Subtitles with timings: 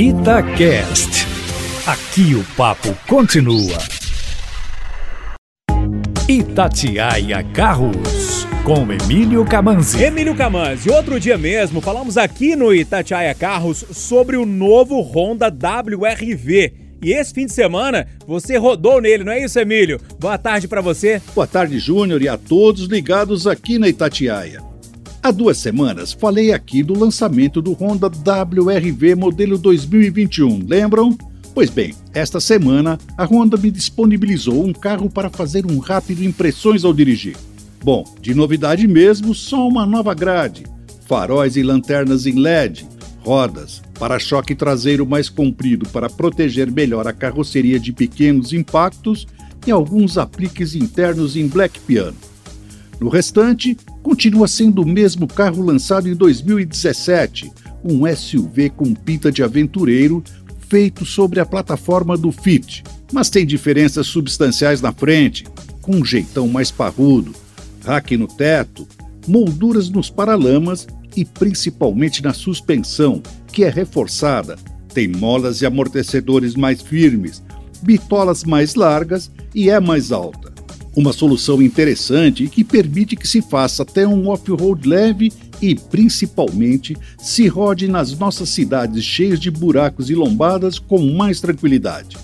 [0.00, 1.26] Itacast.
[1.84, 3.76] Aqui o papo continua.
[6.28, 10.00] Itatiaia Carros, com Emílio Camanzi.
[10.00, 16.74] Emílio Camanzi, outro dia mesmo falamos aqui no Itatiaia Carros sobre o novo Honda WRV.
[17.02, 20.00] E esse fim de semana você rodou nele, não é isso, Emílio?
[20.20, 21.20] Boa tarde para você.
[21.34, 24.67] Boa tarde, Júnior, e a todos ligados aqui na Itatiaia.
[25.28, 31.14] Há duas semanas falei aqui do lançamento do Honda WRV modelo 2021, lembram?
[31.54, 36.82] Pois bem, esta semana a Honda me disponibilizou um carro para fazer um rápido impressões
[36.82, 37.36] ao dirigir.
[37.84, 40.64] Bom, de novidade mesmo, só uma nova grade,
[41.06, 42.86] faróis e lanternas em LED,
[43.18, 49.26] rodas, para-choque traseiro mais comprido para proteger melhor a carroceria de pequenos impactos
[49.66, 52.16] e alguns apliques internos em black piano.
[53.00, 57.52] No restante, continua sendo o mesmo carro lançado em 2017,
[57.84, 60.22] um SUV com pinta de aventureiro
[60.68, 65.44] feito sobre a plataforma do Fit, mas tem diferenças substanciais na frente,
[65.80, 67.34] com um jeitão mais parrudo,
[67.84, 68.86] rack no teto,
[69.26, 73.22] molduras nos paralamas e principalmente na suspensão,
[73.52, 74.56] que é reforçada,
[74.92, 77.42] tem molas e amortecedores mais firmes,
[77.80, 80.57] bitolas mais largas e é mais alta.
[80.98, 85.32] Uma solução interessante e que permite que se faça até um off-road leve
[85.62, 92.16] e, principalmente, se rode nas nossas cidades cheias de buracos e lombadas com mais tranquilidade.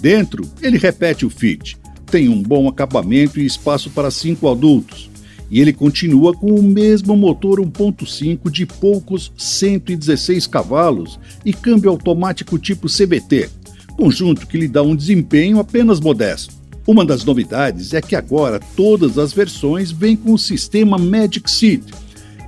[0.00, 1.76] Dentro, ele repete o fit,
[2.10, 5.10] tem um bom acabamento e espaço para cinco adultos,
[5.50, 12.58] e ele continua com o mesmo motor 1.5 de poucos 116 cavalos e câmbio automático
[12.58, 13.50] tipo CBT,
[13.98, 16.57] conjunto que lhe dá um desempenho apenas modesto.
[16.88, 21.84] Uma das novidades é que agora todas as versões vêm com o sistema Magic Seat,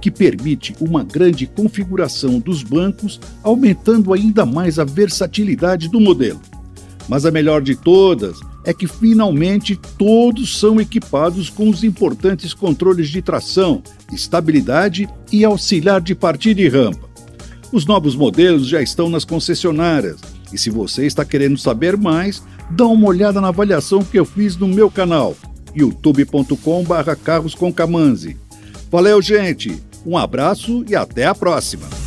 [0.01, 6.41] que permite uma grande configuração dos bancos, aumentando ainda mais a versatilidade do modelo.
[7.07, 13.11] Mas a melhor de todas é que finalmente todos são equipados com os importantes controles
[13.11, 17.11] de tração, estabilidade e auxiliar de partida e rampa.
[17.71, 20.19] Os novos modelos já estão nas concessionárias
[20.53, 24.57] e se você está querendo saber mais, dá uma olhada na avaliação que eu fiz
[24.57, 25.37] no meu canal,
[25.75, 27.73] youtube.com/carros com
[28.91, 29.81] Valeu, gente!
[30.05, 32.00] Um abraço e até a próxima!